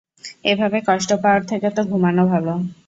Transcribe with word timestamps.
এভাবে 0.45 0.77
কষ্ট 0.89 1.09
পাওয়ার 1.23 1.41
থেকে 1.45 1.67
তো 1.75 1.81
ঘুমানো 1.89 2.23
ভালো। 2.31 2.53